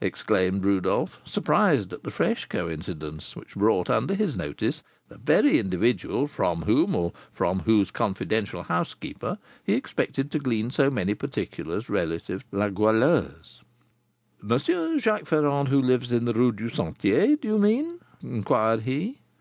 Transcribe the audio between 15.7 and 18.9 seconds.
lives in the Rue du Sentier, do you mean?" inquired